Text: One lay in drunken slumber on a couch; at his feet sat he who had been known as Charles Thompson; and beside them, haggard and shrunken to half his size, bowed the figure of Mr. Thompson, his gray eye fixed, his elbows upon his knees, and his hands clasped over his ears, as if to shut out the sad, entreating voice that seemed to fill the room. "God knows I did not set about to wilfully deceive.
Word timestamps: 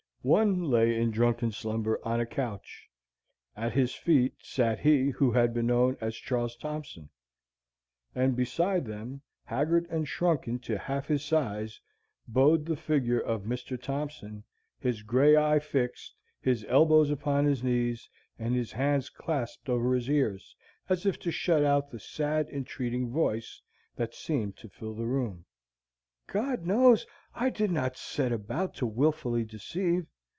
One 0.23 0.65
lay 0.69 1.01
in 1.01 1.09
drunken 1.09 1.51
slumber 1.51 1.99
on 2.03 2.19
a 2.19 2.27
couch; 2.27 2.87
at 3.57 3.73
his 3.73 3.95
feet 3.95 4.35
sat 4.37 4.79
he 4.81 5.09
who 5.09 5.31
had 5.31 5.51
been 5.51 5.65
known 5.65 5.97
as 5.99 6.13
Charles 6.15 6.55
Thompson; 6.55 7.09
and 8.13 8.35
beside 8.35 8.85
them, 8.85 9.23
haggard 9.45 9.87
and 9.89 10.07
shrunken 10.07 10.59
to 10.59 10.77
half 10.77 11.07
his 11.07 11.25
size, 11.25 11.81
bowed 12.27 12.67
the 12.67 12.75
figure 12.75 13.19
of 13.19 13.45
Mr. 13.45 13.81
Thompson, 13.81 14.43
his 14.79 15.01
gray 15.01 15.35
eye 15.35 15.57
fixed, 15.57 16.13
his 16.39 16.63
elbows 16.69 17.09
upon 17.09 17.45
his 17.45 17.63
knees, 17.63 18.07
and 18.37 18.53
his 18.53 18.71
hands 18.73 19.09
clasped 19.09 19.69
over 19.69 19.91
his 19.95 20.07
ears, 20.07 20.55
as 20.87 21.07
if 21.07 21.17
to 21.17 21.31
shut 21.31 21.63
out 21.65 21.89
the 21.89 21.99
sad, 21.99 22.47
entreating 22.49 23.09
voice 23.09 23.59
that 23.95 24.13
seemed 24.13 24.55
to 24.57 24.69
fill 24.69 24.93
the 24.93 25.07
room. 25.07 25.45
"God 26.27 26.65
knows 26.65 27.05
I 27.33 27.49
did 27.49 27.71
not 27.71 27.97
set 27.97 28.31
about 28.31 28.73
to 28.75 28.85
wilfully 28.85 29.43
deceive. 29.43 30.05